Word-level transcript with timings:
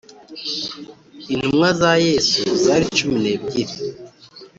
intumwa 1.33 1.69
za 1.79 1.91
yesu 2.07 2.41
zari 2.63 2.85
cumi 2.97 3.17
nebyiri 3.23 3.75